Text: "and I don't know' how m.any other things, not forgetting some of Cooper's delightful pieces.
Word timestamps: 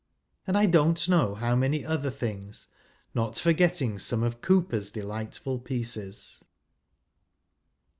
"and 0.47 0.57
I 0.57 0.65
don't 0.65 1.07
know' 1.07 1.35
how 1.35 1.51
m.any 1.51 1.85
other 1.85 2.09
things, 2.09 2.65
not 3.13 3.37
forgetting 3.37 3.99
some 3.99 4.23
of 4.23 4.41
Cooper's 4.41 4.89
delightful 4.89 5.59
pieces. 5.59 6.43